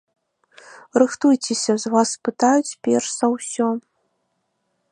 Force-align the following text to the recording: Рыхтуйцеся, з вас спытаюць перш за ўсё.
Рыхтуйцеся, 1.03 1.73
з 1.83 1.91
вас 1.95 2.09
спытаюць 2.17 2.77
перш 2.87 3.07
за 3.19 3.27
ўсё. 3.35 3.67